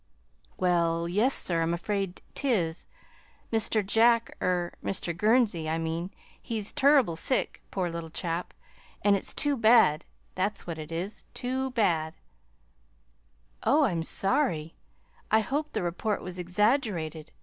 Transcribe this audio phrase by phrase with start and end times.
[0.57, 2.87] "Well, yes, sir, I'm afraid 't is,
[3.53, 3.85] Mr.
[3.85, 5.15] Jack er Mr.
[5.15, 6.09] Gurnsey, I mean.
[6.41, 8.51] He is turrible sick, poor little chap,
[9.03, 12.15] an' it's too bad that's what it is too bad!"
[13.61, 14.73] "Oh, I'm sorry!
[15.29, 17.31] I hoped the report was exaggerated.